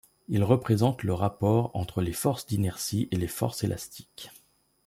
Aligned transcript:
Il 0.29 0.43
représente 0.43 1.03
le 1.03 1.13
rapport 1.13 1.69
entre 1.75 2.01
les 2.01 2.11
forces 2.11 2.47
d'inertie 2.47 3.07
et 3.11 3.17
les 3.17 3.27
forces 3.27 3.63
élastiques. 3.63 4.31